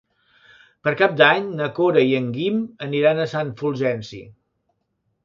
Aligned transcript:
Per 0.85 0.93
Cap 1.01 1.11
d'Any 1.19 1.51
na 1.59 1.67
Cora 1.79 2.03
i 2.11 2.15
en 2.19 2.31
Guim 2.37 2.57
aniran 2.87 3.21
a 3.21 3.29
Sant 3.35 3.53
Fulgenci. 3.61 4.23